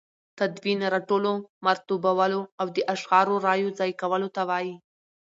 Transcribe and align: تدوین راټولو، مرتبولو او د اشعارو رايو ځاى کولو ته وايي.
تدوین 0.37 0.79
راټولو، 0.93 1.33
مرتبولو 1.65 2.41
او 2.59 2.67
د 2.75 2.77
اشعارو 2.93 3.35
رايو 3.47 3.69
ځاى 3.77 3.91
کولو 4.01 4.27
ته 4.35 4.41
وايي. 4.49 4.73